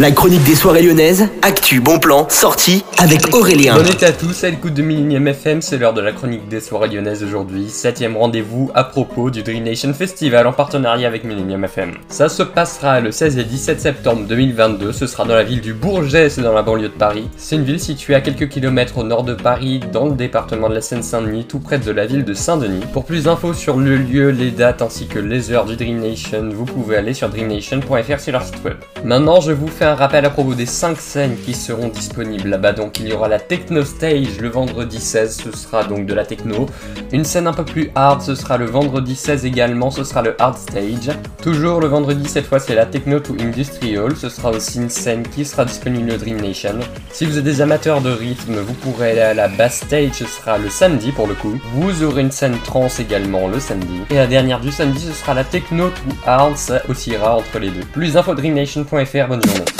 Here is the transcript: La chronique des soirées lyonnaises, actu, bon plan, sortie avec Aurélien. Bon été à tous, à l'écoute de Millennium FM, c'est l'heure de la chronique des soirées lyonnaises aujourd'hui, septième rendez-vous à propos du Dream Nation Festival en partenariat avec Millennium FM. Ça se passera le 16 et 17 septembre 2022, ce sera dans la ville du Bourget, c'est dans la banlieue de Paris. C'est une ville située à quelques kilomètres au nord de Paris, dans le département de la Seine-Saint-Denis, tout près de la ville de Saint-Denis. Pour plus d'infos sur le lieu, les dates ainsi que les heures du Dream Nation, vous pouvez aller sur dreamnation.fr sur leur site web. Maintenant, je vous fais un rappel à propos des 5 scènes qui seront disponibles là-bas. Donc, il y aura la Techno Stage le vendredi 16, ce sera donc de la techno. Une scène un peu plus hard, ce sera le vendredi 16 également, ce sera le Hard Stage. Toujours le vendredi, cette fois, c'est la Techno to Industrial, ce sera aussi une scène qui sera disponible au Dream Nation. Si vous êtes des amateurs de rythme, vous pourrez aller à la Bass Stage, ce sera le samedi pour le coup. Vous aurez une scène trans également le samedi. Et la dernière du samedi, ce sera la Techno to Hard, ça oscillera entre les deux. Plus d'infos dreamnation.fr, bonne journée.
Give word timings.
La 0.00 0.12
chronique 0.12 0.44
des 0.44 0.54
soirées 0.54 0.80
lyonnaises, 0.80 1.28
actu, 1.42 1.82
bon 1.82 1.98
plan, 1.98 2.26
sortie 2.30 2.86
avec 2.96 3.34
Aurélien. 3.34 3.74
Bon 3.74 3.84
été 3.84 4.06
à 4.06 4.12
tous, 4.12 4.44
à 4.44 4.48
l'écoute 4.48 4.72
de 4.72 4.80
Millennium 4.80 5.28
FM, 5.28 5.60
c'est 5.60 5.76
l'heure 5.76 5.92
de 5.92 6.00
la 6.00 6.12
chronique 6.12 6.48
des 6.48 6.60
soirées 6.60 6.88
lyonnaises 6.88 7.22
aujourd'hui, 7.22 7.68
septième 7.68 8.16
rendez-vous 8.16 8.70
à 8.74 8.84
propos 8.84 9.28
du 9.28 9.42
Dream 9.42 9.64
Nation 9.64 9.92
Festival 9.92 10.46
en 10.46 10.54
partenariat 10.54 11.06
avec 11.06 11.24
Millennium 11.24 11.64
FM. 11.64 11.92
Ça 12.08 12.30
se 12.30 12.42
passera 12.42 13.00
le 13.00 13.12
16 13.12 13.36
et 13.36 13.44
17 13.44 13.78
septembre 13.78 14.22
2022, 14.26 14.92
ce 14.92 15.06
sera 15.06 15.26
dans 15.26 15.34
la 15.34 15.42
ville 15.42 15.60
du 15.60 15.74
Bourget, 15.74 16.30
c'est 16.30 16.40
dans 16.40 16.54
la 16.54 16.62
banlieue 16.62 16.88
de 16.88 16.94
Paris. 16.94 17.28
C'est 17.36 17.56
une 17.56 17.64
ville 17.64 17.78
située 17.78 18.14
à 18.14 18.22
quelques 18.22 18.48
kilomètres 18.48 18.96
au 18.96 19.04
nord 19.04 19.24
de 19.24 19.34
Paris, 19.34 19.80
dans 19.92 20.06
le 20.06 20.14
département 20.14 20.70
de 20.70 20.74
la 20.76 20.80
Seine-Saint-Denis, 20.80 21.44
tout 21.44 21.60
près 21.60 21.76
de 21.78 21.90
la 21.90 22.06
ville 22.06 22.24
de 22.24 22.32
Saint-Denis. 22.32 22.86
Pour 22.94 23.04
plus 23.04 23.24
d'infos 23.24 23.52
sur 23.52 23.76
le 23.76 23.98
lieu, 23.98 24.30
les 24.30 24.50
dates 24.50 24.80
ainsi 24.80 25.08
que 25.08 25.18
les 25.18 25.50
heures 25.50 25.66
du 25.66 25.76
Dream 25.76 26.00
Nation, 26.00 26.48
vous 26.50 26.64
pouvez 26.64 26.96
aller 26.96 27.12
sur 27.12 27.28
dreamnation.fr 27.28 28.18
sur 28.18 28.32
leur 28.32 28.44
site 28.44 28.64
web. 28.64 28.76
Maintenant, 29.04 29.42
je 29.42 29.52
vous 29.52 29.68
fais 29.68 29.89
un 29.90 29.96
rappel 29.96 30.24
à 30.24 30.30
propos 30.30 30.54
des 30.54 30.66
5 30.66 31.00
scènes 31.00 31.36
qui 31.44 31.52
seront 31.52 31.88
disponibles 31.88 32.48
là-bas. 32.48 32.72
Donc, 32.72 33.00
il 33.00 33.08
y 33.08 33.12
aura 33.12 33.28
la 33.28 33.40
Techno 33.40 33.84
Stage 33.84 34.38
le 34.40 34.48
vendredi 34.48 35.00
16, 35.00 35.42
ce 35.44 35.56
sera 35.56 35.82
donc 35.82 36.06
de 36.06 36.14
la 36.14 36.24
techno. 36.24 36.66
Une 37.12 37.24
scène 37.24 37.48
un 37.48 37.52
peu 37.52 37.64
plus 37.64 37.90
hard, 37.96 38.22
ce 38.22 38.36
sera 38.36 38.56
le 38.56 38.66
vendredi 38.66 39.16
16 39.16 39.44
également, 39.44 39.90
ce 39.90 40.04
sera 40.04 40.22
le 40.22 40.40
Hard 40.40 40.56
Stage. 40.56 41.10
Toujours 41.42 41.80
le 41.80 41.88
vendredi, 41.88 42.28
cette 42.28 42.46
fois, 42.46 42.60
c'est 42.60 42.76
la 42.76 42.86
Techno 42.86 43.18
to 43.18 43.34
Industrial, 43.40 44.14
ce 44.16 44.28
sera 44.28 44.50
aussi 44.50 44.78
une 44.78 44.90
scène 44.90 45.24
qui 45.24 45.44
sera 45.44 45.64
disponible 45.64 46.12
au 46.12 46.16
Dream 46.16 46.40
Nation. 46.40 46.78
Si 47.10 47.26
vous 47.26 47.38
êtes 47.38 47.44
des 47.44 47.60
amateurs 47.60 48.00
de 48.00 48.10
rythme, 48.10 48.60
vous 48.60 48.74
pourrez 48.74 49.10
aller 49.10 49.20
à 49.20 49.34
la 49.34 49.48
Bass 49.48 49.80
Stage, 49.86 50.12
ce 50.12 50.26
sera 50.26 50.58
le 50.58 50.70
samedi 50.70 51.10
pour 51.10 51.26
le 51.26 51.34
coup. 51.34 51.58
Vous 51.74 52.04
aurez 52.04 52.22
une 52.22 52.30
scène 52.30 52.56
trans 52.64 52.88
également 53.00 53.48
le 53.48 53.58
samedi. 53.58 54.02
Et 54.10 54.14
la 54.14 54.28
dernière 54.28 54.60
du 54.60 54.70
samedi, 54.70 55.00
ce 55.00 55.12
sera 55.12 55.34
la 55.34 55.42
Techno 55.42 55.88
to 55.88 56.14
Hard, 56.26 56.56
ça 56.56 56.80
oscillera 56.88 57.36
entre 57.36 57.58
les 57.58 57.70
deux. 57.70 57.84
Plus 57.92 58.12
d'infos 58.12 58.34
dreamnation.fr, 58.34 59.26
bonne 59.28 59.42
journée. 59.44 59.79